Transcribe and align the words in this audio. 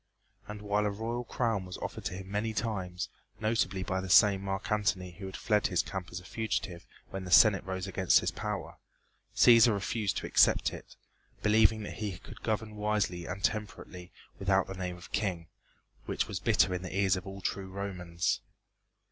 And 0.47 0.63
while 0.63 0.87
a 0.87 0.89
royal 0.89 1.23
crown 1.25 1.63
was 1.67 1.77
offered 1.77 2.05
to 2.05 2.15
him 2.15 2.31
many 2.31 2.55
times, 2.55 3.07
notably 3.39 3.83
by 3.83 4.01
the 4.01 4.09
same 4.09 4.41
Marc 4.41 4.71
Antony 4.71 5.11
who 5.11 5.27
had 5.27 5.37
fled 5.37 5.65
to 5.65 5.69
his 5.69 5.83
camp 5.83 6.09
as 6.11 6.19
a 6.19 6.25
fugitive 6.25 6.87
when 7.11 7.23
the 7.23 7.29
Senate 7.29 7.63
rose 7.65 7.85
against 7.85 8.19
his 8.19 8.31
power 8.31 8.79
Cæsar 9.35 9.71
refused 9.73 10.17
to 10.17 10.25
accept 10.25 10.73
it, 10.73 10.95
believing 11.43 11.83
that 11.83 11.97
he 11.99 12.17
could 12.17 12.41
govern 12.41 12.77
wisely 12.77 13.27
and 13.27 13.43
temperately 13.43 14.11
without 14.39 14.65
the 14.65 14.73
name 14.73 14.97
of 14.97 15.11
King, 15.11 15.49
which 16.07 16.27
was 16.27 16.39
bitter 16.39 16.73
in 16.73 16.81
the 16.81 16.97
ears 16.97 17.15
of 17.15 17.27
all 17.27 17.39
true 17.39 17.69
Romans. 17.69 18.41